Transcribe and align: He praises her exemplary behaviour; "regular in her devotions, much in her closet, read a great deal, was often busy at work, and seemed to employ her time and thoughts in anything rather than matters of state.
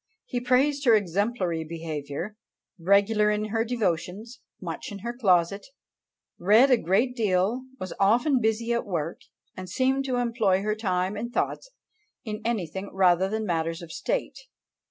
He 0.25 0.39
praises 0.39 0.83
her 0.85 0.95
exemplary 0.95 1.63
behaviour; 1.63 2.35
"regular 2.79 3.29
in 3.29 3.49
her 3.49 3.63
devotions, 3.63 4.39
much 4.59 4.91
in 4.91 4.97
her 5.05 5.13
closet, 5.13 5.67
read 6.39 6.71
a 6.71 6.77
great 6.77 7.15
deal, 7.15 7.65
was 7.79 7.93
often 7.99 8.41
busy 8.41 8.73
at 8.73 8.83
work, 8.87 9.21
and 9.55 9.69
seemed 9.69 10.05
to 10.05 10.15
employ 10.17 10.63
her 10.63 10.73
time 10.73 11.15
and 11.15 11.31
thoughts 11.31 11.69
in 12.25 12.41
anything 12.43 12.89
rather 12.91 13.29
than 13.29 13.45
matters 13.45 13.83
of 13.83 13.91
state. 13.91 14.39